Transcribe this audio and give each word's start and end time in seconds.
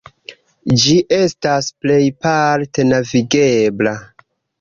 Ĝi 0.83 0.93
estas 1.17 1.67
plejparte 1.85 2.87
navigebla. 2.87 3.95